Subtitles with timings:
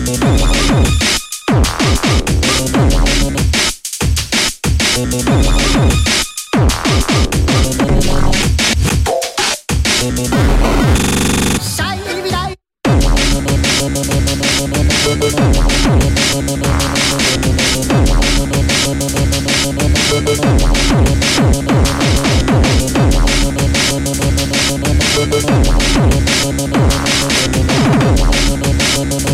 [0.00, 0.26] no, no,
[29.20, 29.33] no.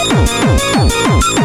[0.00, 1.37] Oh, oh, oh, oh, oh.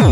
[0.00, 0.08] Well,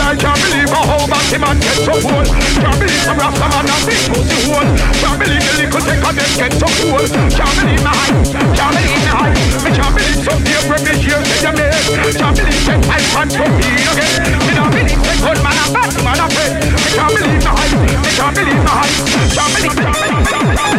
[0.00, 3.76] I can't believe how Batty man get so cool Can't believe some Rasta man a
[3.84, 4.64] big pussy hole
[4.96, 7.04] Can't believe the little take a death get so cool
[7.36, 11.20] Can't believe my hype, can't believe my hype Me can't believe some dear rubbish you
[11.20, 14.45] say you make Can't believe that I can't compete again.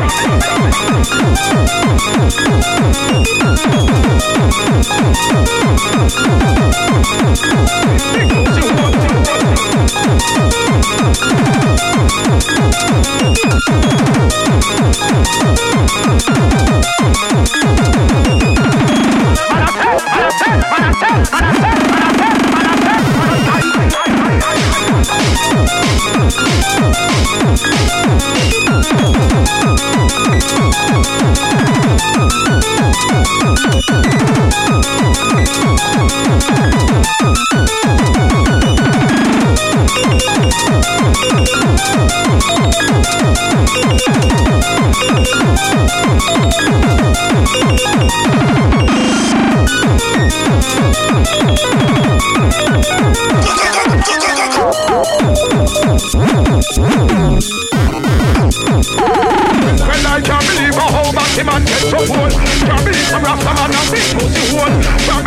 [0.10, 0.40] Thank
[2.40, 2.47] you.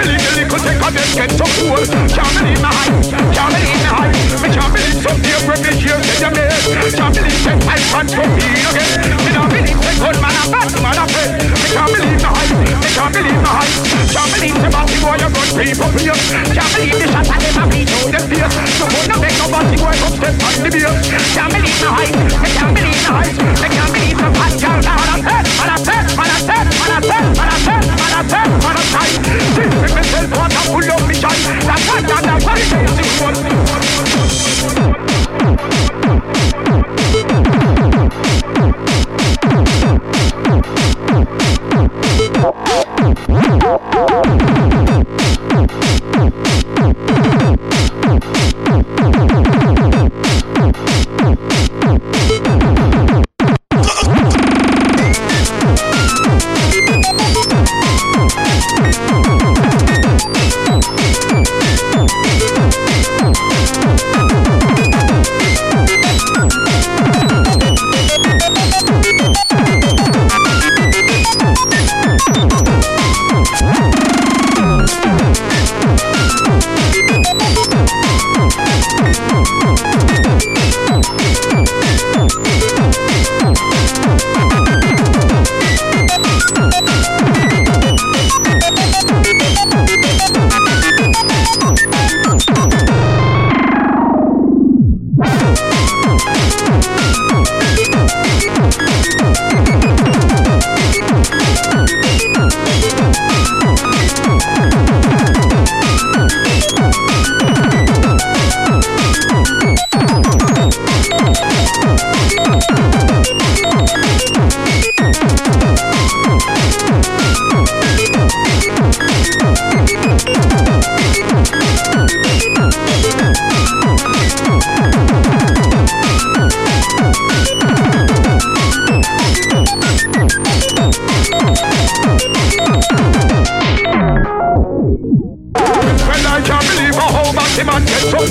[0.00, 1.76] believe the little thing of them get so cool.
[2.08, 4.40] Can't believe my eyes, can't believe my eyes.
[4.40, 6.96] Me can't believe some dear privilege here that you made.
[6.96, 9.12] Can't believe that I can't compete again.
[9.20, 11.32] Me not believe that good man a bad man a friend.
[11.36, 13.76] Me can't believe my eyes, me can't believe my eyes.
[13.80, 14.39] Believe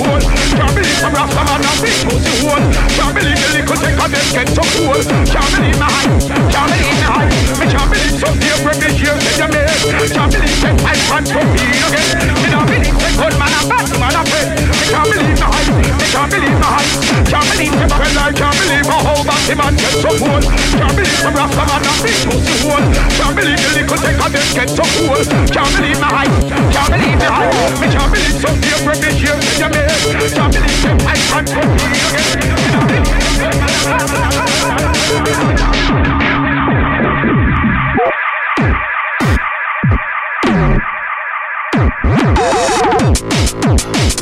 [0.00, 0.20] cool.
[0.56, 2.64] Can't believe some rasta man and big pussy hole.
[2.96, 5.00] Can't believe the little of them get so cool.
[5.28, 6.08] Can't believe my height.
[6.48, 7.32] Can't believe my height.
[7.60, 9.64] Me can't believe some dear break here in the.
[10.16, 12.32] Can't believe that I can't compete again.
[12.40, 14.50] Me not believe that good man and bad man a friend.
[14.56, 15.49] Me can't believe my
[19.50, 20.40] the man get so cool.
[20.78, 22.86] Can't believe some rasta man and big pussy hole.
[23.18, 25.18] Can't believe the little take of them get so cool.
[25.50, 26.30] Can't believe my height.
[26.70, 27.74] Can't believe my height.
[27.82, 30.30] Me can't believe some dear break here in the made.
[30.30, 32.29] Can't believe that I can't compete again.
[43.92, 44.20] Big